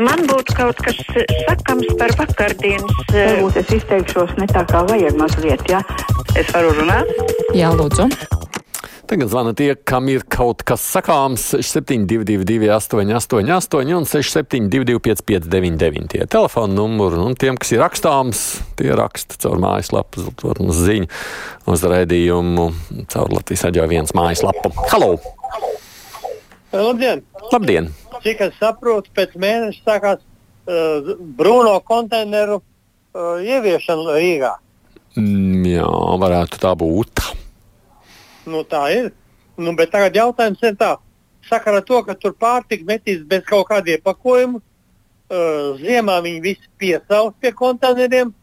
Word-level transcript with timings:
Man 0.00 0.22
būtu 0.24 0.54
kaut 0.56 0.78
kas 0.80 0.96
sakams 1.04 1.90
par 2.00 2.14
vakardienas. 2.16 3.00
Varbūt 3.12 3.58
es 3.60 3.72
izteikšos 3.76 4.30
ne 4.38 4.46
tā 4.48 4.62
kā 4.64 4.80
vajag 4.88 5.18
mazliet, 5.20 5.66
ja? 5.68 5.82
Es 6.32 6.48
varu 6.54 6.70
runāt? 6.78 7.10
Jā, 7.52 7.68
lūdzu. 7.76 8.06
Tagad 9.10 9.28
zvana 9.28 9.52
tie, 9.52 9.74
kam 9.76 10.08
ir 10.08 10.24
kaut 10.32 10.64
kas 10.64 10.80
sakāms. 10.94 11.44
6722, 11.60 12.72
888, 12.72 13.92
un 13.98 14.08
672, 14.08 14.96
559, 14.96 16.08
tie 16.14 16.24
telefona 16.24 16.72
numuri. 16.72 17.20
Un 17.20 17.36
tiem, 17.36 17.60
kas 17.60 17.76
ir 17.76 17.84
rakstāms, 17.84 18.46
tie 18.80 18.96
raksta 18.96 19.36
caur 19.44 19.60
mājaslapu, 19.60 20.24
uz 20.70 20.84
ziņu, 20.86 21.10
uz 21.68 21.84
raidījumu, 21.92 22.70
caur 23.12 23.36
Latvijas 23.36 23.68
aģio 23.68 23.84
viens 23.92 24.16
mājaslapu. 24.16 24.72
Halo! 24.88 25.18
Labdien! 26.72 27.20
Labdien! 27.52 27.92
Cik 28.22 28.42
es 28.46 28.58
saprotu, 28.60 29.10
pēc 29.16 29.34
mēneša 29.34 29.82
sākās 29.82 30.20
uh, 30.22 31.14
brūno 31.38 31.74
konteineru 31.86 32.60
uh, 32.60 33.40
ieviešana 33.42 34.18
Rīgā. 34.18 34.52
Mm, 35.18 35.64
jā, 35.66 35.88
varētu 36.22 36.60
tā 36.62 36.70
būt. 36.78 37.24
Nu, 38.46 38.62
tā 38.68 38.84
ir. 38.94 39.10
Nu, 39.58 39.74
bet 39.78 39.90
tagad 39.92 40.16
jautājums 40.16 40.62
ir 40.64 40.76
tā, 40.78 40.94
sakarā 41.48 41.82
to, 41.84 41.98
ka 42.06 42.14
tur 42.18 42.36
pārtika 42.38 42.86
metīs 42.88 43.24
bez 43.28 43.42
kaut 43.48 43.68
kādiem 43.72 44.02
pakojumiem. 44.04 44.60
Uh, 45.32 45.80
ziemā 45.80 46.18
viņi 46.20 46.40
visi 46.44 46.70
piesaus 46.76 47.32
pie 47.40 47.54
konteineriem, 47.56 48.34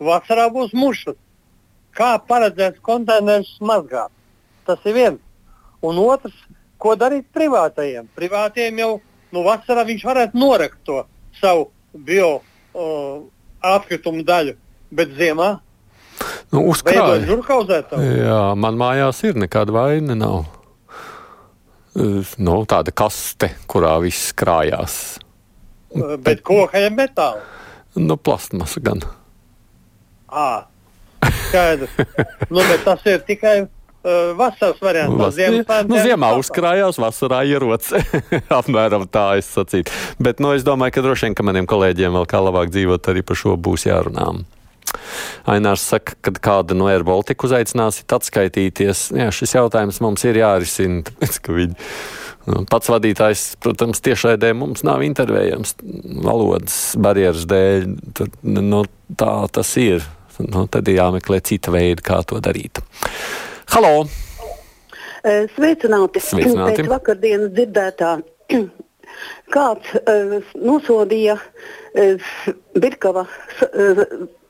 vasarā 0.00 0.46
būs 0.52 0.72
mušas. 0.72 1.18
Kā 1.92 2.14
paredzēts 2.24 2.80
konteinerus 2.80 3.58
mazgāt? 3.60 4.10
Tas 4.64 4.80
ir 4.88 4.96
viens. 4.96 5.20
Un 5.84 5.98
otrs, 6.00 6.34
ko 6.80 6.94
darīt 6.96 7.26
privātajiem? 7.36 8.08
Privātiem 8.16 8.80
jau 8.80 8.92
nu, 9.32 9.42
vasarā 9.46 9.84
viņš 9.88 10.06
varētu 10.06 10.40
norakt 10.40 10.80
to 10.86 11.02
savu 11.40 11.70
bio 11.92 12.38
uh, 12.38 13.20
atkritumu 13.74 14.24
daļu, 14.26 14.56
bet 14.92 15.12
ziemā 15.18 15.56
Nu, 16.52 16.66
uzkrāj. 16.68 17.24
Jā, 18.04 18.40
man 18.60 18.76
mājās 18.80 19.22
ir 19.24 19.38
nekāda 19.40 19.74
vaina. 19.74 20.16
Nav. 20.18 20.44
Nu, 21.92 22.58
tāda 22.68 22.92
kaste, 22.96 23.52
kurā 23.68 23.94
viss 24.04 24.32
krājās. 24.36 24.98
Bet, 25.92 26.20
bet 26.24 26.44
koka 26.44 26.80
ir 26.80 26.92
metāla. 26.96 27.42
Nu, 27.96 28.16
plastmasa 28.16 28.80
gan. 28.84 29.02
À, 30.32 30.64
skaidrs. 31.48 31.92
nu, 32.48 32.60
bet 32.60 32.84
tas 32.86 33.04
ir 33.08 33.20
tikai 33.28 33.56
vasaras 34.38 34.80
variants. 34.82 35.18
Vas, 35.18 35.36
ziemā, 35.36 35.82
nu, 35.88 35.98
ziemā 36.02 36.32
uzkrājās, 36.40 36.98
vasarā 37.02 37.42
ierots. 37.48 37.92
Apmēram 38.60 39.06
tā 39.10 39.26
es 39.40 39.50
sacītu. 39.54 39.92
Bet 40.22 40.42
nu, 40.42 40.54
es 40.56 40.66
domāju, 40.66 40.96
ka 40.96 41.06
droši 41.06 41.28
vien, 41.28 41.38
ka 41.38 41.46
maniem 41.46 41.68
kolēģiem 41.70 42.18
vēl 42.18 42.26
kā 42.30 42.42
labāk 42.42 42.72
dzīvot, 42.74 43.12
arī 43.12 43.24
par 43.26 43.38
šo 43.38 43.56
būs 43.60 43.86
jārunā. 43.90 44.32
Ainārs 45.48 45.84
saka, 45.88 46.16
kad 46.24 46.40
kāda 46.42 46.76
no 46.76 46.88
Air 46.90 47.04
Baltica 47.06 47.46
uzaicināsiet 47.46 48.12
atskaitīties. 48.12 49.08
Jā, 49.16 49.30
šis 49.34 49.56
jautājums 49.56 50.02
mums 50.04 50.24
ir 50.28 50.40
jārisina, 50.42 51.02
tāpēc, 51.08 51.38
viņi. 51.48 51.78
Nu, 52.42 52.64
pats 52.66 52.90
vadītājs, 52.90 53.44
protams, 53.62 54.02
tiešraidē 54.02 54.50
mums 54.58 54.82
nav 54.86 55.04
intervējams 55.06 55.76
valodas 56.24 56.78
barjeras 56.98 57.46
dēļ. 57.50 57.86
Tad, 58.18 58.34
nu, 58.42 58.82
tā 59.18 59.36
tas 59.54 59.70
ir. 59.78 60.02
Nu, 60.42 60.64
tad 60.66 60.88
ir 60.90 60.96
jāmeklē 60.96 61.38
cita 61.44 61.70
veida, 61.70 62.02
kā 62.02 62.18
to 62.26 62.40
darīt. 62.42 62.80
Halo! 63.72 64.02
Sveicināti! 65.54 66.20
Sveicināti. 66.20 66.82
Pēc 66.82 66.90
vakardienas 66.90 67.54
dzirdētā 67.56 68.10
kāds 69.54 69.94
uh, 69.96 70.34
nosodīja 70.60 71.38
uh, 71.38 72.34
Birkava 72.76 73.22
uh, 73.24 74.02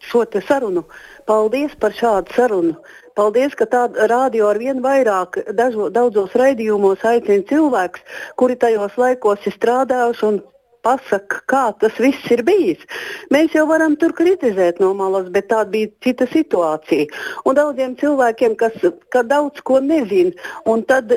šo 0.03 0.25
sarunu. 0.49 0.83
Paldies 1.31 1.77
par 1.79 1.95
šādu 1.95 2.35
sarunu. 2.35 2.75
Paldies, 3.15 3.55
ka 3.55 3.69
tāda 3.71 4.09
radio 4.11 4.49
ar 4.51 4.59
vien 4.59 4.83
vairāk 4.83 5.39
dažo, 5.55 5.87
daudzos 5.95 6.35
raidījumos 6.35 7.07
aicina 7.07 7.47
cilvēkus, 7.47 8.03
kuri 8.35 8.59
tajos 8.59 8.99
laikos 8.99 9.47
ir 9.47 9.55
strādājuši 9.55 10.27
un 10.33 10.43
pasaka, 10.87 11.43
kā 11.51 11.65
tas 11.81 11.99
viss 12.03 12.31
ir 12.35 12.45
bijis. 12.47 12.83
Mēs 13.35 13.57
jau 13.57 13.67
varam 13.71 13.97
tur 13.97 14.15
kritizēt 14.19 14.81
no 14.83 14.93
malas, 14.99 15.29
bet 15.35 15.51
tā 15.53 15.65
bija 15.69 15.91
cita 16.05 16.29
situācija. 16.33 17.11
Un 17.47 17.59
daudziem 17.59 17.99
cilvēkiem, 18.01 18.57
kas 18.61 18.79
daudz 19.13 19.63
ko 19.67 19.81
nezina, 19.83 20.35
un 20.67 20.83
tad 20.89 21.15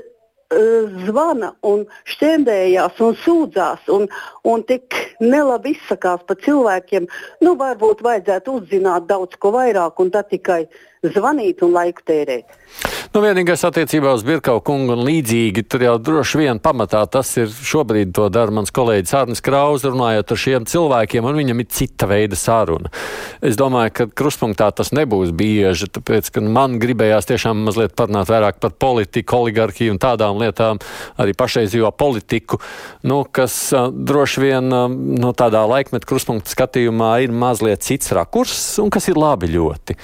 zvana 1.05 1.53
un 1.65 1.85
šķērdējās 2.05 2.99
un 3.01 3.15
sūdzās 3.23 3.87
un, 3.89 4.05
un 4.45 4.63
tik 4.69 4.93
nelabi 5.19 5.73
izsakās 5.73 6.21
par 6.27 6.37
cilvēkiem, 6.45 7.07
nu 7.41 7.55
varbūt 7.57 8.03
vajadzētu 8.05 8.59
uzzināt 8.59 9.07
daudz 9.09 9.35
ko 9.41 9.51
vairāk 9.55 9.99
un 9.99 10.11
tad 10.13 10.29
tikai 10.29 10.65
zvanīt 11.13 11.63
un 11.65 11.75
laiku 11.75 12.05
tērēt. 12.07 12.61
Nu, 13.15 13.21
vienīgais 13.23 13.61
attiecībā 13.63 14.11
uz 14.11 14.25
Birkau 14.27 14.59
kungu 14.65 14.91
un 14.97 15.05
līdzīgi, 15.07 15.63
tur 15.71 15.85
jau 15.85 15.93
droši 16.03 16.39
vien 16.41 16.59
pamatā 16.59 16.99
tas 17.07 17.29
ir 17.39 17.47
šobrīd 17.47 18.09
to 18.17 18.25
dara 18.33 18.51
mans 18.51 18.73
kolēģis 18.75 19.13
Arnis 19.15 19.43
Kraus, 19.45 19.85
runājot 19.87 20.33
ar 20.35 20.41
šiem 20.41 20.65
cilvēkiem, 20.67 21.23
un 21.23 21.39
viņam 21.39 21.61
ir 21.63 21.69
cita 21.71 22.09
veida 22.11 22.35
saruna. 22.35 22.91
Es 23.39 23.55
domāju, 23.55 23.93
ka 23.95 24.07
kruspunktā 24.19 24.67
tas 24.75 24.91
nebūs 24.91 25.31
bieži, 25.31 25.87
tāpēc, 25.95 26.27
ka 26.35 26.43
man 26.43 26.75
gribējās 26.81 27.29
tiešām 27.31 27.63
mazliet 27.69 27.95
parunāt 27.95 28.27
vairāk 28.33 28.59
par 28.59 28.75
politiku, 28.75 29.39
oligarhiju 29.45 29.95
un 29.95 30.01
tādām 30.03 30.41
lietām, 30.41 30.83
arī 31.15 31.37
pašreizējo 31.39 31.93
politiku, 31.95 32.59
nu, 33.07 33.21
kas 33.31 33.57
uh, 33.71 33.87
droši 33.95 34.43
vien 34.43 34.75
uh, 34.75 34.89
no 34.91 35.31
tādā 35.37 35.63
laikmeta 35.71 36.09
kruspunkta 36.09 36.51
skatījumā 36.51 37.13
ir 37.23 37.31
mazliet 37.31 37.87
cits 37.87 38.11
rakurs 38.17 38.59
un 38.83 38.91
kas 38.91 39.07
ir 39.07 39.23
labi 39.23 39.53
ļoti. 39.55 39.95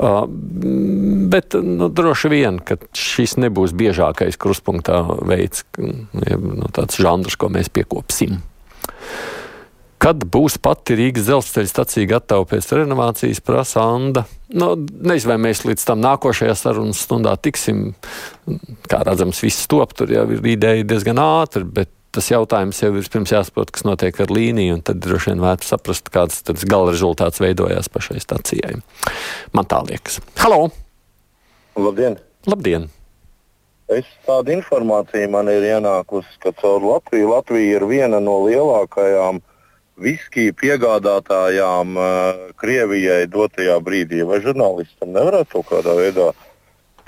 Uh, 0.00 0.22
bet 0.50 1.54
nu, 1.62 1.88
droši 1.88 2.30
vien, 2.32 2.58
ka 2.58 2.76
šis 2.96 3.36
nebūs 3.40 3.74
biežākais 3.76 4.38
kruspunktā 4.40 5.02
veids, 5.26 5.64
nu, 5.78 6.70
tāds 6.74 6.98
žanrs, 7.00 7.38
ko 7.38 7.50
mēs 7.52 7.70
piekopsim. 7.72 8.40
Kad 10.00 10.24
būs 10.32 10.56
pati 10.64 10.96
Rīgas 10.96 11.26
dzelzceļa 11.26 11.68
stacija 11.68 12.08
gatava 12.08 12.46
pēc 12.48 12.70
renovācijas, 12.72 13.42
prasa 13.44 13.82
Anna. 13.84 14.24
Nu, 14.48 14.72
nezinu, 14.80 15.34
vai 15.34 15.36
mēs 15.44 15.60
līdz 15.68 15.84
tam 15.90 16.00
nākošajā 16.00 16.54
sarunas 16.56 17.02
stundā 17.04 17.34
tiksim. 17.36 17.90
Kā 18.88 19.02
redzams, 19.04 19.42
viss 19.44 19.68
top 19.68 19.92
tur 19.98 20.12
jau 20.14 20.24
ir 20.32 20.48
ideja 20.54 20.86
diezgan 20.88 21.20
ātri, 21.20 21.68
bet 21.68 21.92
tas 22.14 22.30
jautājums 22.30 22.80
jau 22.82 22.90
ir 22.98 23.08
pirms 23.12 23.32
jāsaprot, 23.34 23.70
kas 23.74 23.86
notiek 23.86 24.16
ar 24.22 24.32
līniju, 24.34 24.78
un 24.78 24.84
tad 24.86 25.00
droši 25.02 25.32
vien 25.32 25.42
vērts 25.44 25.70
saprast, 25.72 26.10
kāds 26.12 26.42
tas 26.46 26.64
gala 26.68 26.94
rezultāts 26.94 27.42
veidojās 27.42 27.90
pašai 27.92 28.20
stacijai. 28.22 28.78
Man 29.56 29.68
tā 29.70 29.82
liekas. 29.86 30.20
Halo! 30.42 30.70
Labdien! 31.78 32.18
Labdien! 32.50 32.88
Es 33.90 34.06
tādu 34.26 34.54
informāciju 34.54 35.30
man 35.32 35.50
ir 35.50 35.64
ienākusi, 35.66 36.36
ka 36.42 36.52
caur 36.60 36.84
Latviju 36.86 37.32
Latvija 37.32 37.78
ir 37.78 37.86
viena 37.90 38.20
no 38.22 38.36
lielākajām 38.44 39.40
viskiju 40.00 40.54
piegādātājām 40.60 41.98
uh, 41.98 42.44
Krievijai 42.60 43.24
dotajā 43.30 43.80
brīdī. 43.84 44.22
Vai 44.26 44.38
žurnālistam 44.44 45.10
nevarētu 45.16 45.58
kaut 45.58 45.68
kādā 45.72 45.96
veidā 45.98 46.28
uh, 46.30 46.46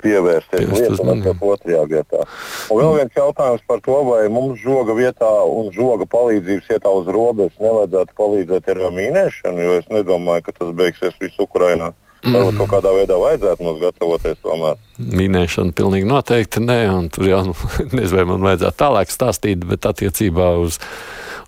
pievērsties 0.03 0.69
lietam, 0.69 1.23
kas 1.25 1.43
otrajā 1.53 1.81
vietā. 1.89 2.21
Un 2.69 2.81
vēl 2.81 2.93
viens 2.99 3.17
jautājums 3.17 3.65
par 3.67 3.81
to, 3.85 3.97
vai 4.11 4.21
mums 4.33 4.61
žoga 4.61 4.95
vietā 4.97 5.31
un 5.47 5.71
žoga 5.75 6.07
palīdzības 6.11 6.71
vietā 6.75 6.93
uz 6.93 7.09
robežas 7.17 7.59
nevajadzētu 7.63 8.17
palīdzēt 8.19 8.71
ar 8.75 8.85
mīnēšanu, 8.99 9.67
jo 9.67 9.75
es 9.81 9.91
nedomāju, 9.93 10.47
ka 10.47 10.57
tas 10.59 10.73
beigsies 10.77 11.19
visu 11.21 11.47
Ukrainā. 11.47 11.93
Varbūt 12.23 12.55
kaut 12.61 12.69
kādā 12.71 12.91
veidā 12.95 13.17
vajadzētu 13.19 13.65
mums 13.65 13.81
gatavoties 13.81 14.37
tomēr. 14.45 14.77
Minēšana 14.95 15.75
pilnīgi 15.75 16.07
noteikti 16.07 16.61
nē, 16.63 16.77
un 16.93 17.09
tur 17.11 17.27
jau 17.27 17.41
nezinu, 17.97 18.15
vai 18.15 18.25
man 18.29 18.47
vajadzētu 18.47 18.79
tālāk 18.79 19.11
stāstīt, 19.11 19.65
bet 19.67 19.89
attiecībā 19.89 20.53
uz 20.63 20.79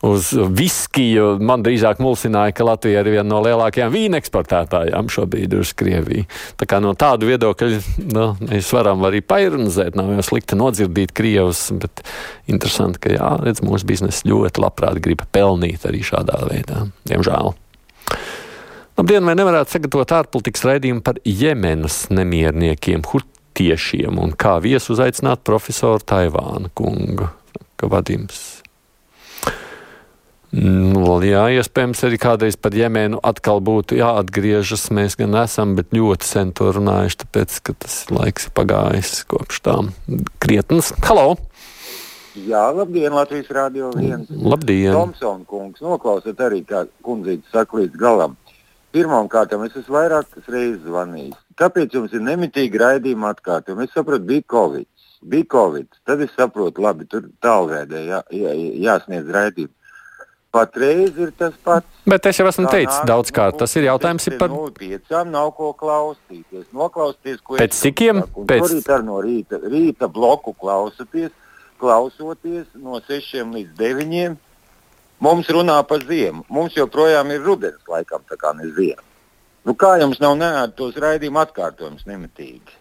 uz 0.05 0.29
viskiju. 0.57 1.35
Man 1.43 1.63
drīzāk 1.65 1.99
mulsināja, 2.03 2.53
ka 2.55 2.67
Latvija 2.67 3.01
ir 3.01 3.11
viena 3.15 3.27
no 3.29 3.41
lielākajām 3.45 3.93
vīna 3.93 4.19
eksportētājām 4.21 5.09
šobrīd 5.11 5.55
uz 5.57 5.73
Krieviju. 5.77 6.27
Tā 6.59 6.67
kā 6.69 6.79
no 6.83 6.93
tādu 6.99 7.29
viedokļa 7.29 7.69
nu, 8.13 8.27
mēs 8.45 8.71
varam 8.75 9.05
arī 9.07 9.23
paironizēt, 9.25 9.97
nav 9.97 10.13
jau 10.15 10.25
slikti 10.29 10.59
nodzirdīt 10.59 11.13
Krievus, 11.15 11.67
bet 11.81 12.03
interesanti, 12.51 13.01
ka 13.05 13.13
jā, 13.15 13.29
redz, 13.43 13.63
mūsu 13.65 13.87
biznesa 13.89 14.27
ļoti 14.29 14.63
labprāt 14.63 15.01
grib 15.03 15.25
pelnīt 15.35 15.87
arī 15.89 16.03
šādā 16.05 16.41
veidā. 16.49 16.85
Diemžēl. 17.09 17.55
Labdien, 18.95 19.25
vai 19.27 19.33
nevarētu 19.35 19.75
sagatavot 19.75 20.11
ārpolitikas 20.21 20.63
raidījumu 20.69 21.01
par 21.03 21.17
Jemenas 21.27 22.05
nemierniekiem, 22.15 23.03
hutiešiem 23.11 24.21
un 24.23 24.31
kā 24.39 24.55
viesu 24.63 24.93
uzaicināt 24.95 25.43
profesoru 25.47 26.05
Taivānu 26.07 26.71
kungu? 26.77 27.27
Ka 27.75 27.89
vadījums 27.91 28.64
jā, 30.55 31.41
iespējams, 31.59 32.03
arī 32.07 32.19
kādreiz 32.21 32.55
par 32.55 32.75
Jemenu 32.75 33.19
atkal 33.27 33.59
būtu 33.59 33.97
jāatgriežas. 33.99 34.87
Mēs 34.95 35.17
gan 35.19 35.35
esam, 35.41 35.73
bet 35.75 35.91
ļoti 35.91 36.29
sen 36.29 36.53
to 36.55 36.69
runājuši, 36.77 37.19
tāpēc, 37.25 37.57
ka 37.65 37.75
tas 37.83 37.97
laiks 38.13 38.47
ir 38.47 38.55
pagājis 38.55 39.11
kopš 39.27 39.59
tām 39.65 39.91
krietnes. 40.39 40.93
Halo! 41.03 41.35
Jā, 42.35 42.65
labdien, 42.75 43.11
Latvijas 43.15 43.51
Rādio 43.51 43.91
1. 43.95 44.27
Labdien! 44.47 44.95
Tomsona 44.95 45.43
kungs, 45.47 45.83
noklausiet 45.83 46.39
arī, 46.43 46.63
kā 46.67 46.85
kundzīte 47.03 47.47
saka 47.51 47.81
līdz 47.81 47.99
galam. 47.99 48.39
Pirmkārt, 48.95 49.51
es 49.51 49.75
esmu 49.75 49.97
vairākas 49.97 50.47
reizes 50.47 50.83
zvanījis. 50.87 51.35
Kāpēc 51.59 51.95
jums 51.95 52.15
ir 52.15 52.23
nemitīgi 52.23 52.79
raidījuma 52.79 53.33
atkārtojumi? 53.35 53.87
Es 53.87 53.95
saprotu, 53.95 54.27
bija 54.27 54.47
Covid. 54.51 54.87
Bija 55.19 55.47
Covid. 55.51 55.87
Tad 56.07 56.23
es 56.23 56.31
saprotu, 56.35 56.83
labi, 56.83 57.07
tur 57.11 57.27
tālrēdē 57.43 58.03
jā, 58.07 58.21
jā, 58.31 58.53
jāsniedz 58.87 59.31
raidījumi. 59.35 59.75
Patreiz 60.55 61.17
ir 61.19 61.33
tas 61.35 61.55
pats. 61.67 61.87
Bet 62.07 62.27
es 62.29 62.37
jau 62.39 62.45
esmu 62.47 62.69
teicis 62.71 63.01
daudzkārt, 63.09 63.57
tas 63.59 63.73
ir 63.75 63.89
jautājums 63.89 64.27
ir 64.29 64.37
par. 64.39 64.53
No 64.53 64.69
piecām 64.71 65.33
nav 65.33 65.49
ko 65.57 65.73
klausīties. 65.75 66.69
Noklausīties, 66.75 67.41
ko 67.43 67.59
Pēc 67.59 67.75
cikiem? 67.75 68.21
Pēc... 68.47 68.69
Rīt 68.71 68.87
ar 68.95 69.03
no 69.03 69.19
rīta, 69.25 69.59
rīta 69.59 70.07
bloku 70.11 70.53
klausoties, 70.55 71.33
klausoties 71.81 72.69
no 72.79 73.01
6 73.03 73.51
līdz 73.57 73.75
9. 73.81 74.37
Mums 75.25 75.51
runā 75.51 75.75
par 75.89 76.07
ziemu. 76.07 76.45
Mums 76.51 76.79
joprojām 76.79 77.35
ir 77.35 77.43
rudens 77.43 77.91
laikam, 77.91 78.23
tā 78.29 78.39
kā 78.39 78.55
ne 78.55 78.71
ziema. 78.77 79.03
Nu, 79.65 79.73
kā 79.75 79.95
jums 79.99 80.19
nav 80.23 80.37
neēd 80.39 80.75
tos 80.77 80.95
raidījumu 81.01 81.41
atkārtojumus 81.41 82.07
nemitīgi? 82.07 82.79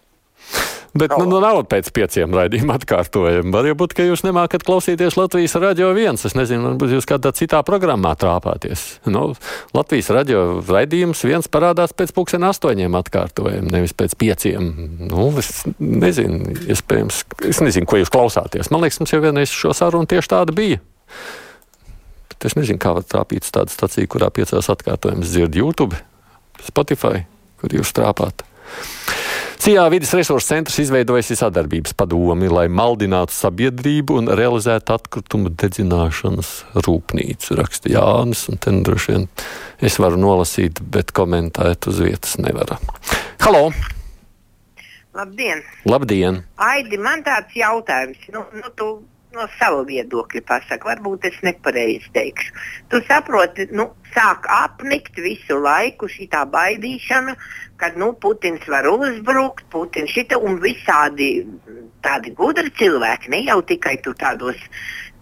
Bet 0.94 1.10
nu, 1.18 1.24
nu, 1.26 1.40
nav 1.42 1.58
pēc 1.66 1.88
pieciem 1.90 2.30
raidījuma 2.36 2.76
atkārtojumiem. 2.78 3.50
Var 3.50 3.66
jau 3.66 3.74
būt, 3.80 3.96
ka 3.98 4.04
jūs 4.06 4.22
nemākat 4.22 4.62
klausīties 4.62 5.16
Latvijas 5.18 5.56
radio 5.58 5.88
viens. 5.96 6.22
Es 6.22 6.36
nezinu, 6.38 6.68
varbūt 6.68 6.94
jūs 6.94 7.08
kādā 7.10 7.32
citā 7.34 7.64
programmā 7.66 8.12
trāpāties. 8.20 8.84
Nu, 9.10 9.24
Latvijas 9.74 10.12
radio 10.14 10.44
raidījums 10.62 11.24
viens 11.26 11.50
parādās 11.50 11.96
pēc 11.98 12.14
pusdien 12.14 12.46
astoņiem 12.46 12.94
atkārtojumiem, 13.00 13.72
nevis 13.74 13.96
pēc 13.98 14.14
pieciem. 14.22 14.70
Nu, 15.10 15.26
es 15.42 15.64
nezinu, 15.82 16.54
iespējams, 16.62 17.24
es 17.50 17.62
nezinu, 17.66 17.90
ko 17.90 17.98
jūs 17.98 18.14
klausāties. 18.14 18.70
Man 18.70 18.86
liekas, 18.86 19.02
mums 19.02 19.16
jau 19.16 19.22
vienreiz 19.24 19.50
šo 19.50 19.74
sarunu 19.74 20.06
tieši 20.14 20.30
tāda 20.36 20.54
bija. 20.54 20.78
Bet 22.30 22.52
es 22.52 22.54
nezinu, 22.54 22.78
kā 22.78 22.94
var 22.94 23.02
trāpīt 23.02 23.50
tādu 23.50 23.74
staciju, 23.74 24.14
kurā 24.14 24.30
piecās 24.30 24.70
atkārtojumus 24.70 25.34
dzird 25.34 25.58
YouTube, 25.58 25.98
Spotify, 26.70 27.26
kur 27.58 27.80
jūs 27.82 27.90
trāpāt. 27.98 28.46
Cijā 29.64 29.86
vidas 29.88 30.10
resursu 30.12 30.50
centrs 30.50 30.74
izveidojis 30.82 31.30
sadarbības 31.40 31.94
padomi, 31.96 32.50
lai 32.52 32.66
maldinātu 32.68 33.32
sabiedrību 33.32 34.18
un 34.20 34.26
realizētu 34.36 34.92
atkritumu 34.92 35.48
dedzināšanas 35.62 36.50
rūpnīcu. 36.84 37.56
Raksta 37.62 37.88
Jānis, 37.88 38.42
un 38.52 38.60
ten 38.60 38.82
droši 38.84 39.14
vien 39.14 39.24
es 39.88 39.96
varu 40.04 40.20
nolasīt, 40.20 40.82
bet 40.92 41.14
komentēt 41.16 41.88
uz 41.88 42.02
vietas 42.04 42.36
nevaru. 42.44 42.76
Halo! 43.40 43.70
Labdien! 45.16 45.64
Labdien! 45.88 46.42
Aidi, 46.60 47.00
man 47.00 47.24
tāds 47.24 47.56
jautājums. 47.56 48.20
Nu, 48.36 48.44
nu, 48.60 48.68
tu 48.76 48.90
no 49.34 49.46
sava 49.58 49.82
viedokļa 49.88 50.42
pasaki, 50.48 50.88
varbūt 50.88 51.28
es 51.30 51.38
nepareizi 51.46 52.10
teikšu. 52.14 52.54
Tu 52.92 53.00
saproti, 53.08 53.68
nu, 53.76 53.90
sāk 54.14 54.48
apnikt 54.50 55.18
visu 55.22 55.58
laiku 55.60 56.08
šī 56.10 56.28
baidīšana, 56.54 57.36
kad 57.80 57.96
nu, 58.00 58.12
Putins 58.14 58.66
var 58.70 58.86
uzbrukt, 58.90 59.66
Putins 59.70 60.12
šita 60.14 60.38
un 60.38 60.60
visādi 60.62 61.32
tādi 62.04 62.34
gudri 62.36 62.70
cilvēki, 62.78 63.32
ne 63.32 63.44
jau 63.48 63.60
tikai 63.62 63.96
tur 64.04 64.14
tādos 64.20 64.60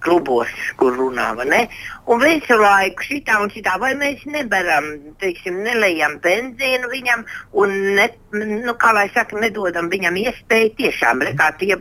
klubos, 0.03 0.51
kur 0.77 0.97
runā. 0.99 1.29
Ne? 1.47 1.63
Un 2.11 2.23
visu 2.23 2.59
laiku 2.59 3.07
šitā 3.07 3.39
un 3.43 3.53
šitā, 3.55 3.77
vai 3.83 3.93
mēs 3.99 4.25
nebaram, 4.27 4.89
teiksim, 5.23 5.63
nelējam 5.63 6.19
benzīnu 6.25 6.91
viņam 6.91 7.25
un, 7.63 7.77
ne, 7.99 8.09
nu, 8.35 8.75
kā 8.83 8.93
lai 8.97 9.09
saka, 9.15 9.39
nedodam 9.43 9.91
viņam 9.93 10.19
iespēju 10.25 10.75
tiešām, 10.81 11.23
re, 11.23 11.37
kā 11.39 11.53
tie 11.61 11.79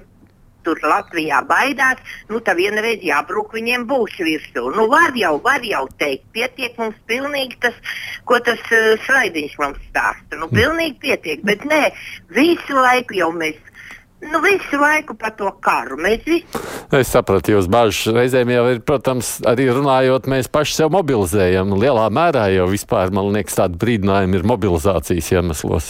tur 0.66 0.80
Latvijā 0.86 1.42
baidās, 1.50 2.02
nu 2.30 2.42
tad 2.46 2.60
vienreiz 2.60 3.04
jābruk 3.06 3.56
viņiem 3.58 3.88
būs 3.90 4.18
virsū. 4.22 4.68
Nu, 4.76 4.88
var 4.92 5.16
jau, 5.18 5.36
var 5.44 5.66
jau 5.66 5.86
teikt, 6.02 6.28
pietiek 6.36 6.78
mums 6.82 6.98
pilnīgi 7.10 7.60
tas, 7.66 7.78
ko 8.30 8.40
tas 8.46 8.62
uh, 8.70 8.94
slaidiņš 9.08 9.58
mums 9.62 9.82
stāsta. 9.90 10.40
Nu, 10.40 10.50
pilnīgi 10.52 11.00
pietiek, 11.08 11.44
bet 11.48 11.66
nē, 11.70 11.84
visu 12.36 12.78
laiku 12.78 13.18
jau 13.18 13.32
mēs 13.36 13.60
Nu, 14.22 14.38
visu 14.42 14.78
laiku 14.78 15.16
par 15.18 15.34
to 15.34 15.50
karu. 15.66 15.96
Mēs 15.98 16.22
visi. 16.28 16.60
Es 16.94 17.10
sapratu, 17.10 17.56
jūs 17.56 17.66
bažas 17.72 18.14
reizēm 18.14 18.52
jau 18.54 18.66
ir, 18.70 18.82
protams, 18.86 19.32
arī 19.50 19.66
runājot, 19.74 20.28
mēs 20.30 20.50
paši 20.52 20.76
sev 20.78 20.92
mobilizējam. 20.94 21.74
Lielā 21.82 22.04
mērā 22.14 22.44
jau 22.54 22.68
vispār, 22.70 23.10
man 23.16 23.32
liekas, 23.34 23.58
tāda 23.58 23.80
brīdinājuma 23.82 24.38
ir 24.38 24.46
mobilizācijas 24.52 25.32
iemeslos. 25.34 25.90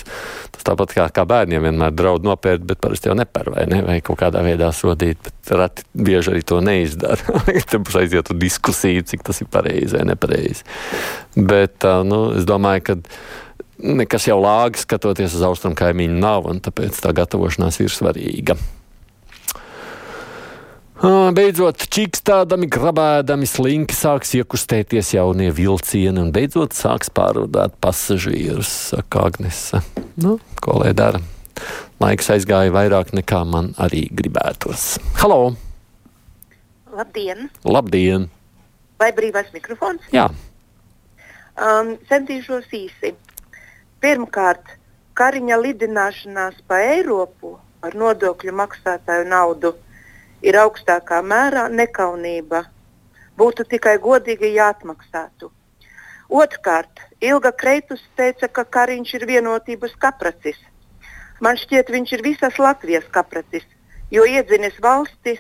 Tas 0.55 0.63
tāpat 0.69 0.95
kā, 0.95 1.09
kā 1.11 1.27
bērniem 1.27 1.67
vienmēr 1.67 1.91
draud 1.97 2.23
nopērt, 2.27 2.63
bet 2.71 2.79
parasti 2.83 3.11
jau 3.11 3.17
neper 3.19 3.51
vai 3.51 3.67
ne, 3.67 3.81
vai 3.89 3.99
kaut 4.05 4.21
kādā 4.23 4.45
veidā 4.47 4.71
sodīt, 4.75 5.19
bet 5.27 5.53
rati 5.59 5.87
bieži 5.91 6.31
arī 6.31 6.47
to 6.47 6.63
neizdara. 6.63 7.43
Te 7.71 7.83
būs 7.83 7.99
aiziet 7.99 8.31
uz 8.31 8.39
diskusiju, 8.39 9.03
cik 9.11 9.27
tas 9.27 9.43
ir 9.43 9.51
pareizi 9.51 9.99
vai 9.99 10.07
nepareizi. 10.13 10.63
Bet, 11.35 11.83
nu, 12.07 12.29
es 12.39 12.47
domāju, 12.47 12.87
ka 12.87 12.99
nekas 13.81 14.27
jau 14.29 14.37
lāgi 14.41 14.81
skatoties 14.83 15.35
uz 15.37 15.47
austrumu 15.47 15.77
kaimiņu 15.79 16.21
nav, 16.21 16.47
un 16.49 16.61
tāpēc 16.63 17.01
tā 17.03 17.13
gatavošanās 17.17 17.81
ir 17.83 17.93
svarīga. 17.93 18.57
Beidzot, 21.01 21.81
čikstādami, 21.89 22.67
grabēdami, 22.69 23.47
slinki 23.49 23.95
sāks 23.97 24.35
iekustēties 24.37 25.15
jaunie 25.15 25.47
vilcieni, 25.49 26.21
un 26.21 26.29
beidzot 26.35 26.75
sāks 26.77 27.09
pārvadāt 27.09 27.73
pasažierus, 27.81 28.69
saka 28.91 29.23
Agnese. 29.31 29.81
Nu, 30.21 30.35
ko 30.61 30.77
lai 30.83 30.91
dara? 30.93 31.23
Laiks 32.01 32.29
aizgāja 32.35 32.69
vairāk 32.75 33.15
nekā 33.17 33.41
man 33.49 33.71
arī 33.81 34.03
gribētos. 34.13 34.99
Halo! 35.23 35.55
Labdien! 36.93 37.49
Labdien! 37.65 38.29
Vai 39.01 39.09
brīvais 39.17 39.49
mikrofons? 39.55 40.05
Jā. 40.13 40.27
Um, 41.57 41.95
centīšos 42.11 42.69
īsi. 42.77 43.15
Pirmkārt, 44.01 44.79
Kariņa 45.13 45.57
lidināšanās 45.61 46.55
pa 46.65 46.79
Eiropu 46.81 47.51
ar 47.85 47.93
nodokļu 48.01 48.53
maksātāju 48.57 49.27
naudu 49.29 49.75
ir 50.41 50.57
augstākā 50.57 51.19
mērā 51.21 51.67
nekaunība. 51.69 52.63
Būtu 53.37 53.65
tikai 53.73 53.99
godīgi 54.01 54.49
jāatmaksātu. 54.55 55.51
Otrkārt, 56.41 57.03
Ilga 57.21 57.51
Kreitus 57.61 58.01
teica, 58.17 58.49
ka 58.49 58.63
Kariņš 58.77 59.13
ir 59.19 59.27
vienotības 59.29 59.93
kapracis. 60.01 60.57
Man 61.41 61.61
šķiet, 61.61 61.93
viņš 61.93 62.15
ir 62.17 62.25
visas 62.25 62.57
Latvijas 62.57 63.05
kapracis, 63.13 63.67
jo 64.09 64.25
iedzinis 64.25 64.81
valsti 64.81 65.37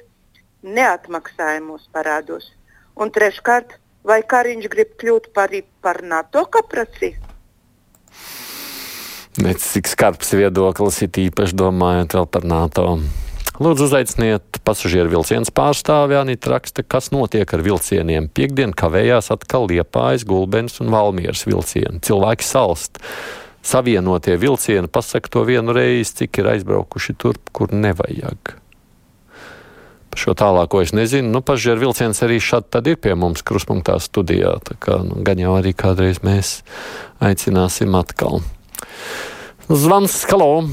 neatmaksājumos 0.61 1.89
parādos. 1.97 2.51
Un 2.93 3.09
treškārt, 3.09 3.73
vai 4.05 4.21
Kariņš 4.21 4.69
grib 4.69 4.93
kļūt 5.01 5.33
par, 5.33 5.57
par 5.81 6.03
NATO 6.05 6.45
kapraci? 6.45 7.15
Nec 9.39 9.63
cik 9.63 9.87
skarbs 9.87 10.33
viedoklis 10.35 10.97
ir 11.05 11.19
īpaši 11.29 11.55
domājot 11.55 12.17
vēl 12.17 12.25
par 12.27 12.43
NATO. 12.43 12.87
Lūdzu, 13.61 13.85
uzaiciniet 13.87 14.57
pasažieru 14.65 15.11
vilcienu 15.13 15.47
pārstāvi 15.55 16.17
Anita 16.19 16.49
raksta, 16.51 16.83
kas 16.83 17.11
notiek 17.13 17.47
ar 17.53 17.63
vilcieniem. 17.63 18.27
Piektdien 18.33 18.73
kavējās 18.75 19.29
atkal 19.31 19.69
Liepājas, 19.69 20.25
Gulbens 20.27 20.81
un 20.83 20.91
Valmieras 20.91 21.45
vilcieni. 21.47 22.01
Cilvēki 22.03 22.47
salst. 22.47 22.99
Savienotie 23.63 24.35
vilcieni 24.41 24.89
pasaka 24.91 25.29
to 25.31 25.45
vienu 25.47 25.75
reizi, 25.77 26.23
cik 26.23 26.41
ir 26.41 26.49
aizbraukuši 26.55 27.15
turp, 27.21 27.51
kur 27.55 27.71
nevajag. 27.71 28.55
Par 30.11 30.19
šo 30.19 30.33
tālāko 30.35 30.81
es 30.83 30.91
nezinu. 30.97 31.29
Nu, 31.31 31.43
pasažieru 31.45 31.85
vilciens 31.85 32.19
arī 32.25 32.41
šādi 32.43 32.97
ir 32.97 32.97
pie 32.99 33.13
mums 33.15 33.45
kruspunktā 33.47 33.95
studijā. 34.03 34.57
Kā, 34.81 34.99
nu, 35.05 35.21
gan 35.23 35.39
jau 35.39 35.53
arī 35.59 35.71
kādreiz 35.77 36.19
mēs 36.25 36.57
aicināsim 37.23 37.95
atkal. 37.95 38.41
Zvans, 39.71 40.15
halo! 40.31 40.67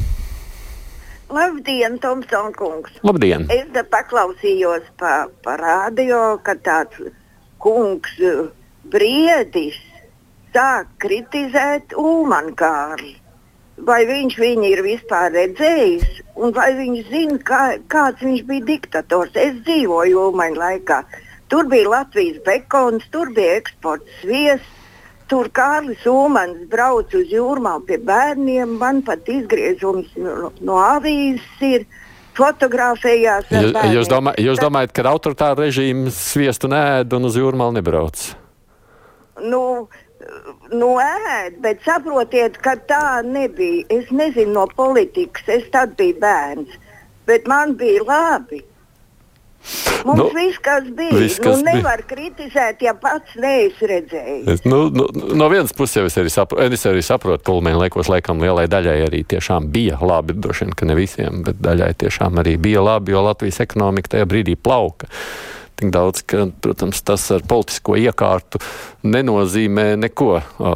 Labdien, 1.28 1.98
Tomson 2.00 2.52
kungs! 2.56 2.94
Labdien! 3.04 3.44
Es 3.52 3.66
te 3.74 3.82
paklausījos 3.84 4.86
pa, 5.00 5.26
pa 5.44 5.56
radio, 5.60 6.38
ka 6.42 6.54
tāds 6.64 7.10
kungs 7.62 8.14
Briedis 8.88 9.76
sāk 10.56 10.88
kritizēt 11.04 11.92
Ulmankāri. 12.00 13.14
Vai 13.86 14.00
viņš 14.08 14.38
viņu 14.40 14.66
ir 14.72 14.82
vispār 14.82 15.30
redzējis, 15.36 16.22
un 16.34 16.56
vai 16.56 16.72
viņš 16.80 17.12
zina, 17.12 17.38
kā, 17.46 17.62
kāds 17.92 18.24
viņš 18.24 18.42
bija 18.48 18.66
diktators? 18.72 19.36
Es 19.38 19.60
dzīvoju 19.68 20.24
Ulmaņa 20.24 20.62
laikā. 20.64 21.02
Tur 21.52 21.68
bija 21.70 21.92
Latvijas 21.92 22.40
bekons, 22.48 23.06
tur 23.12 23.30
bija 23.36 23.60
eksports 23.60 24.18
sviests, 24.22 24.77
Tur 25.28 25.50
Kārlis 25.52 26.04
Ulmans 26.08 26.64
brauc 26.72 27.12
uz 27.16 27.32
jūrmā 27.32 27.74
pie 27.88 27.98
bērniem. 28.00 28.78
Man 28.80 29.02
pat 29.04 29.28
izgriežums 29.28 30.14
no, 30.16 30.52
no 30.64 30.82
avīzes 30.82 31.64
ir. 31.68 31.88
Fotografējās. 32.38 33.48
Jūs, 33.50 33.72
jūs, 33.96 34.06
domā, 34.06 34.30
jūs 34.38 34.60
domājat, 34.62 34.92
ka 34.94 35.02
autoritāra 35.10 35.58
režīma 35.58 36.12
sviestu 36.14 36.70
nēd 36.70 37.16
un 37.16 37.26
uz 37.26 37.34
jūrmālu 37.34 37.74
nebrauc? 37.80 38.20
Nu, 39.42 39.88
nu, 40.70 40.90
ēd, 41.02 41.58
bet 41.64 41.82
saprotiet, 41.86 42.60
ka 42.62 42.76
tā 42.86 43.20
nebija. 43.26 43.82
Es 43.90 44.12
nezinu 44.14 44.54
no 44.54 44.66
politikas, 44.78 45.50
es 45.50 45.66
tad 45.74 45.96
biju 45.98 46.20
bērns, 46.22 46.78
bet 47.26 47.50
man 47.50 47.74
bija 47.80 48.06
labi. 48.06 48.62
Mums 50.04 50.18
Nu, 50.18 50.24
nu, 50.24 50.30
viss, 50.34 50.58
kas 50.62 50.84
bija, 50.84 51.10
viss, 51.12 51.20
viss, 51.20 51.40
kas 51.42 51.58
nu, 51.58 51.64
bija. 51.64 51.76
nevar 51.78 52.02
kritizēt, 52.08 52.82
ja 52.84 52.94
pats 52.98 53.36
neesi 53.40 53.90
redzējis. 53.90 54.64
Nu, 54.68 54.84
nu, 54.94 55.08
no 55.38 55.50
vienas 55.52 55.74
puses 55.76 55.98
jau 55.98 56.06
es 56.08 56.18
arī 56.20 56.32
saprotu, 56.32 56.66
es 56.74 56.86
arī 56.88 57.02
saprotu 57.04 57.44
ka 57.46 57.54
Ulmēna 57.56 57.84
laikos 57.84 58.10
laikam 58.12 58.42
lielai 58.42 58.66
daļai 58.70 58.98
arī 59.08 59.24
tiešām 59.28 59.70
bija 59.74 60.00
labi, 60.02 60.36
droši 60.38 60.66
vien, 60.66 60.74
ka 60.78 60.88
ne 60.88 60.98
visiem, 60.98 61.42
bet 61.46 61.62
daļai 61.64 61.92
tiešām 62.02 62.42
arī 62.42 62.56
bija 62.60 62.82
labi, 62.84 63.14
jo 63.14 63.22
Latvijas 63.26 63.62
ekonomika 63.64 64.16
tajā 64.16 64.28
brīdī 64.28 64.56
plauka. 64.60 65.10
Tik 65.78 65.92
daudz, 65.94 66.24
ka, 66.26 66.48
protams, 66.58 67.04
tas 67.06 67.28
ar 67.30 67.44
politisko 67.46 67.94
iekārtu 68.00 68.58
nenozīmē 69.06 69.92
neko 70.02 70.32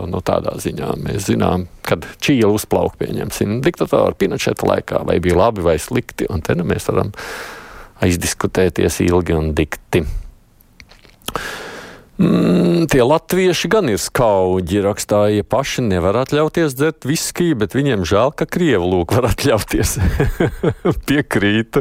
no 0.06 0.20
tādā 0.22 0.54
ziņā. 0.62 0.92
Mēs 1.02 1.26
zinām, 1.26 1.66
kad 1.82 2.06
Čīla 2.22 2.52
uzplauka, 2.54 3.00
pieņemsim, 3.00 3.58
diktatora 3.66 4.14
Pinocheta 4.14 4.68
laikā, 4.68 5.02
vai 5.08 5.18
bija 5.24 5.40
labi 5.40 5.66
vai 5.66 5.74
slikti, 5.82 6.30
un 6.30 6.44
te 6.46 6.54
nu 6.54 6.68
mēs 6.70 6.86
varam 6.92 7.10
aizdiskutēties 8.02 9.00
ilgi 9.06 9.36
un 9.36 9.52
dikti. 9.56 10.02
Mm, 12.20 12.84
tie 12.92 13.00
latvieši 13.00 13.68
gan 13.72 13.88
ir 13.88 14.00
skauģi. 14.00 14.82
Rakstāja, 14.84 15.38
ja 15.38 15.46
paši 15.48 15.84
nevar 15.86 16.18
atļauties 16.20 16.74
dzert 16.76 17.06
viskiju, 17.08 17.56
bet 17.62 17.72
viņiem 17.72 18.04
žēl, 18.08 18.34
ka 18.36 18.44
krievi 18.44 18.84
lūk 18.84 19.14
var 19.16 19.30
atļauties. 19.30 19.94
Piekrītu, 21.08 21.80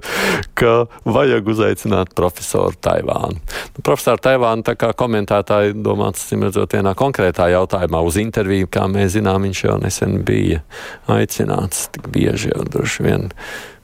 ka 0.56 0.86
vajag 1.04 1.52
uzaicināt 1.52 2.16
profesoru 2.18 2.80
Taivānu. 2.80 3.42
Nu, 3.76 3.84
profesoru 3.84 4.24
Taivānu 4.24 4.66
tā 4.68 4.78
kā 4.80 4.94
komentētāji 4.98 5.76
domāts, 5.84 6.24
simredzot, 6.32 6.78
vienā 6.80 6.96
konkrētā 6.98 7.50
jautājumā 7.52 8.02
uz 8.08 8.22
interviju, 8.24 8.72
kā 8.72 8.88
mēs 8.92 9.18
zinām, 9.18 9.44
viņš 9.50 9.66
jau 9.68 9.78
nesen 9.84 10.22
bija 10.28 10.64
aicināts 11.12 11.90
tik 11.92 12.08
bieži 12.16 12.54
jau 12.54 12.64
droši 12.72 13.08
vien 13.10 13.30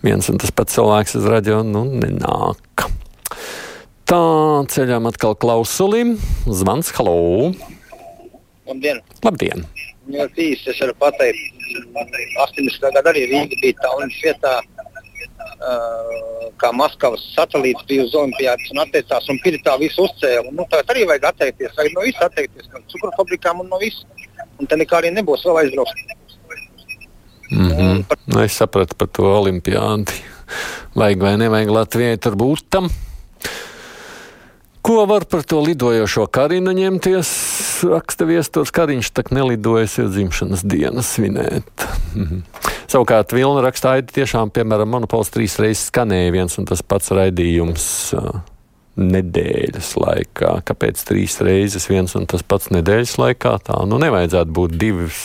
viens 0.05 0.29
un 0.31 0.39
tas 0.39 0.53
pats 0.55 0.77
cilvēks 0.77 1.17
uz 1.19 1.27
radio, 1.27 1.61
nu, 1.65 1.83
nenāk. 1.91 2.87
Tā 4.07 4.17
ceļām 4.71 5.09
atkal 5.09 5.33
klausulim. 5.35 6.13
Zvans, 6.47 6.93
halo! 6.95 7.49
Labdien! 8.63 9.01
Labdien! 9.25 9.65
Ļoti 10.07 10.45
īsi 10.53 10.69
es 10.71 10.77
varu 10.79 10.93
pateikt, 11.01 11.65
80. 12.39 12.85
gada 12.95 13.11
arī 13.11 13.25
Rīga 13.27 13.57
bija 13.59 13.75
Tallinas 13.81 14.21
vietā, 14.23 14.53
uh, 14.63 16.45
kā 16.61 16.69
Maskavas 16.79 17.25
satelīts 17.33 17.83
bija 17.89 18.05
uz 18.05 18.15
Olimpijādas 18.15 18.71
un 18.71 18.79
atteicās 18.85 19.27
un 19.33 19.41
Piritā 19.43 19.73
visu 19.81 20.05
uzcēla. 20.05 20.53
Nu, 20.55 20.63
tā 20.71 20.79
arī 20.85 21.03
vajag 21.09 21.27
atteikties, 21.33 21.73
vajag 21.75 21.97
no 21.97 22.05
visa 22.07 22.29
atteikties, 22.29 22.69
no 22.71 22.79
cukuru 22.93 23.11
fabrikām 23.17 23.59
un 23.65 23.67
no 23.73 23.81
visa. 23.81 24.07
Un 24.55 24.71
te 24.71 24.77
nekā 24.79 25.01
arī 25.01 25.11
nebūs 25.17 25.43
vēl 25.49 25.59
aizbraukt. 25.65 26.15
Mm 27.51 27.71
-hmm. 27.71 28.15
nu, 28.25 28.39
es 28.39 28.55
sapratu 28.55 28.95
par 28.95 29.11
to 29.11 29.27
olimpiādi. 29.35 30.15
Vajag 30.95 31.19
vai 31.21 31.35
nevajag 31.37 31.69
Latvijai 31.69 32.17
tur 32.17 32.39
būt 32.39 32.63
tam? 32.69 32.87
Ko 34.87 35.05
var 35.05 35.25
par 35.27 35.43
to 35.43 35.59
lidojošo 35.59 36.29
karinu 36.31 36.71
ņemties? 36.71 37.29
Raksta 37.91 38.23
viesturs 38.23 38.71
Kariņš, 38.71 39.09
tak 39.19 39.33
nelidojas 39.35 39.97
ir 39.99 40.07
dzimšanas 40.13 40.63
dienas 40.63 41.09
svinēt. 41.17 41.83
Mhm. 42.15 42.45
Savukārt 42.87 43.35
Vilna 43.35 43.65
raksta, 43.65 43.97
ka 43.99 44.15
tiešām, 44.15 44.53
piemēram, 44.55 44.87
monopols 44.87 45.33
trīs 45.33 45.57
reizes 45.59 45.89
skanēja 45.91 46.31
viens 46.31 46.55
un 46.55 46.69
tas 46.71 46.79
pats 46.79 47.11
raidījums. 47.11 47.83
Nedēļas 48.97 49.91
laikā. 49.99 50.53
Kāpēc 50.71 51.03
trīs 51.09 51.35
reizes 51.43 51.89
viens 51.91 52.15
un 52.15 52.23
tas 52.25 52.47
pats 52.47 52.71
nedēļas 52.71 53.17
laikā? 53.19 53.57
Tā 53.67 53.83
nu 53.91 53.99
nevajadzētu 53.99 54.55
būt 54.55 54.79
divas. 54.79 55.19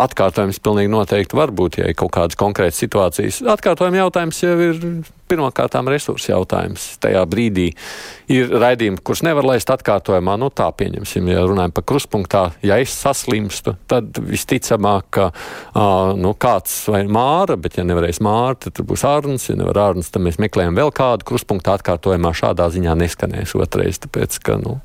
Atkārtojums 0.00 0.60
pilnīgi 0.62 0.90
noteikti 0.92 1.36
var 1.38 1.52
būt, 1.56 1.80
ja 1.80 1.90
ir 1.90 1.96
kaut 1.98 2.12
kādas 2.16 2.38
konkrētas 2.38 2.80
situācijas. 2.82 3.42
Atkārtojuma 3.56 4.04
jautājums 4.04 4.42
jau 4.42 4.56
ir 4.68 4.82
pirmkārt 5.26 5.74
resursu 5.90 6.30
jautājums. 6.30 6.84
Tajā 7.02 7.22
brīdī 7.28 7.66
ir 8.32 8.52
raidījumi, 8.52 9.00
kurus 9.02 9.24
nevar 9.26 9.46
laist 9.48 9.70
atkārtojumā. 9.72 10.36
Nu, 10.40 10.50
tā 10.54 10.68
pieņemsim, 10.76 11.30
ja 11.32 11.44
runājam 11.46 11.74
par 11.74 11.86
kruspunktā. 11.90 12.42
Ja 12.66 12.78
es 12.82 12.94
saslimstu, 12.94 13.76
tad 13.90 14.20
visticamāk, 14.22 15.08
ka 15.16 15.30
uh, 15.32 16.12
nu, 16.18 16.34
kāds 16.38 16.78
vai 16.92 17.02
māra, 17.10 17.58
bet 17.60 17.80
ja 17.80 17.86
nevarēs 17.86 18.22
māra, 18.24 18.58
tad 18.68 18.84
būs 18.86 19.06
ārns. 19.08 19.48
Ja 19.50 19.58
nevar 19.58 19.82
ārns, 19.88 20.12
tad 20.14 20.24
mēs 20.26 20.40
meklējam 20.42 20.78
vēl 20.78 20.94
kādu 20.94 21.26
kruspunktu 21.32 21.74
atkārtojumā. 21.74 22.34
Šādā 22.36 22.70
ziņā 22.74 22.94
neskanēs 23.02 23.56
otrais, 23.58 24.00
tāpēc 24.04 24.38
ka 24.46 24.60
nu, 24.62 24.78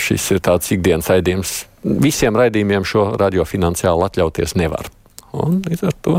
šis 0.00 0.32
ir 0.32 0.44
tāds 0.44 0.72
ikdienas 0.74 1.12
raidījums. 1.12 1.56
Visiem 1.84 2.36
raidījumiem 2.38 2.84
šo 2.88 3.10
radiofinanciāli 3.20 4.06
atļauties 4.06 4.56
nevar. 4.56 4.88
Un 5.34 5.58
līdz 5.66 5.82
ar 5.88 5.96
to, 6.04 6.14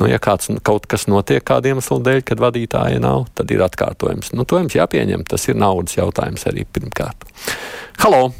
nu, 0.00 0.06
ja 0.08 0.16
kāds, 0.22 0.48
kaut 0.64 0.86
kas 0.88 1.04
notiek 1.12 1.44
kāda 1.44 1.70
iemesla 1.70 1.98
dēļ, 2.06 2.22
kad 2.26 2.40
vadītāja 2.40 3.02
nav, 3.04 3.26
tad 3.36 3.52
ir 3.52 3.60
atkārtojums. 3.66 4.32
Nu, 4.32 4.46
to 4.48 4.60
jums 4.62 4.76
jāpieņem. 4.78 5.26
Tas 5.28 5.44
ir 5.50 5.58
naudas 5.60 5.98
jautājums 5.98 6.46
arī 6.48 6.64
pirmkārt. 6.64 7.28
Halo! 8.00 8.30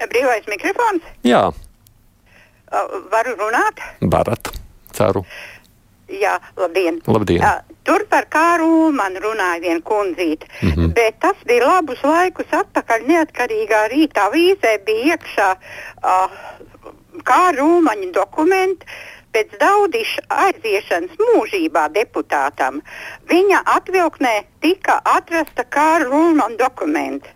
Brīvais 0.00 0.46
mikrofons? 0.48 1.08
Jā. 1.26 1.46
Uh, 2.70 2.94
varu 3.12 3.34
runāt? 3.40 3.80
Varat. 4.12 4.52
Ceru. 4.96 5.24
Jā, 6.10 6.36
labdien. 6.60 7.00
Labdien. 7.08 7.44
Uh, 7.44 7.69
tur 7.84 8.04
par 8.10 8.26
kāru 8.32 8.90
man 8.94 9.16
runāja 9.24 9.60
viena 9.64 9.84
kundzīte, 9.92 10.46
mm 10.62 10.70
-hmm. 10.70 10.92
bet 10.94 11.20
tas 11.20 11.36
bija 11.46 11.66
labus 11.66 12.02
laikus 12.02 12.52
atpakaļ 12.62 13.06
neatkarīgā 13.12 13.80
rītā 13.94 14.26
vīzē 14.34 14.74
bija 14.84 15.14
iekšā 15.14 15.50
uh, 15.56 16.38
kā 17.24 17.42
rūmaņa 17.56 18.12
dokumenti. 18.12 18.86
Pēc 19.30 19.52
daudiša 19.60 20.22
aiziešanas 20.44 21.20
mūžībā 21.26 21.84
deputātam 21.94 22.80
viņa 23.30 23.60
atvilknē 23.76 24.32
tika 24.60 24.96
atrasta 25.04 25.64
kā 25.76 25.90
rūmaņa 26.02 26.58
dokumenti. 26.58 27.28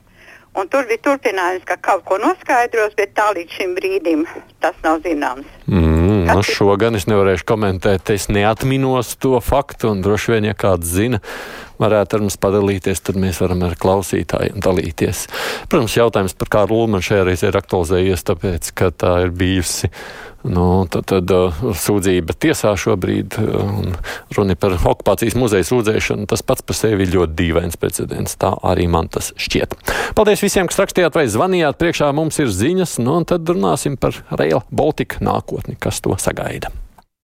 Un 0.55 0.69
tur 0.71 0.87
bija 0.91 1.03
turpinājums, 1.07 1.65
ka 1.67 1.77
kaut 1.83 2.05
ko 2.09 2.19
noskaidros, 2.23 2.93
bet 2.99 3.15
tā 3.19 3.31
līdz 3.35 3.57
šim 3.59 3.73
brīdim 3.79 4.27
tas 4.63 4.77
nav 4.83 5.01
zināms. 5.07 5.47
Mm, 5.67 5.94
nu 6.29 6.43
šo 6.47 6.75
gan 6.81 6.99
es 6.99 7.09
nevarēšu 7.11 7.47
komentēt. 7.49 8.13
Es 8.15 8.29
neatminos 8.33 9.15
to 9.21 9.39
faktu, 9.45 9.93
un 9.95 10.03
droši 10.05 10.35
vien, 10.37 10.51
ja 10.51 10.57
kāds 10.59 10.91
zina, 10.97 11.21
varētu 11.83 12.19
ar 12.19 12.27
mums 12.27 12.39
padalīties, 12.41 13.03
tad 13.07 13.19
mēs 13.21 13.41
varam 13.43 13.65
ar 13.67 13.79
klausītājiem 13.81 14.61
dalīties. 14.65 15.27
Protams, 15.71 15.97
jautājums 15.99 16.37
par 16.39 16.53
kādu 16.59 16.79
Lūmanu 16.79 17.05
šajā 17.05 17.27
reizē 17.29 17.51
ir 17.51 17.59
aktualizējies, 17.63 18.29
tāpēc, 18.31 18.71
ka 18.79 18.93
tā 18.95 19.17
ir 19.27 19.35
bijusi 19.35 19.93
Nu, 20.45 20.85
tad, 20.93 21.07
tad 21.09 21.31
uh, 21.33 21.61
sūdzība 21.81 22.35
tiesā 22.37 22.75
šobrīd, 22.77 23.39
uh, 23.41 23.95
runa 24.37 24.57
par 24.61 24.75
okupācijas 24.77 25.39
muzeja 25.41 25.65
sūdzēšanu, 25.65 26.29
tas 26.29 26.45
pats 26.45 26.61
par 26.61 26.77
sevi 26.77 27.07
ir 27.07 27.15
ļoti 27.15 27.37
dīvains 27.39 27.81
precedents. 27.81 28.37
Tā 28.37 28.53
arī 28.61 28.85
man 28.93 29.09
tas 29.09 29.33
šķiet. 29.41 29.73
Paldies 30.19 30.45
visiem, 30.45 30.69
kas 30.69 30.83
rakstījāt 30.83 31.17
vai 31.17 31.25
zvanījāt. 31.33 31.81
Priekšā 31.81 32.13
mums 32.13 32.43
ir 32.45 32.53
ziņas, 32.53 32.99
nu, 33.01 33.17
un 33.23 33.29
tad 33.33 33.49
runāsim 33.49 33.97
par 33.97 34.21
Rail 34.37 34.61
Baltica 34.69 35.25
nākotni, 35.25 35.81
kas 35.81 36.05
to 36.05 36.13
sagaida. 36.21 36.69